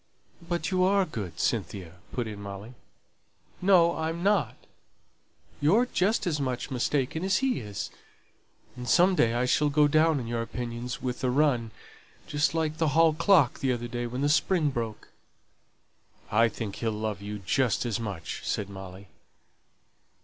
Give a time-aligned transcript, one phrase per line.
[0.41, 2.73] "But you are good, Cynthia," put in Molly.
[3.61, 4.55] "No, I'm not.
[5.59, 7.91] You're just as much mistaken as he is;
[8.75, 11.69] and some day I shall go down in your opinions with a run,
[12.25, 15.09] just like the hall clock the other day when the spring broke."
[16.31, 19.07] "I think he'll love you just as much," said Molly.